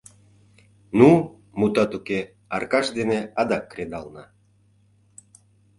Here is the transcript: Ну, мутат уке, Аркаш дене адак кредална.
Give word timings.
Ну, 0.97 1.09
мутат 1.59 1.91
уке, 1.97 2.19
Аркаш 2.55 2.87
дене 2.97 3.19
адак 3.41 3.63
кредална. 3.71 4.25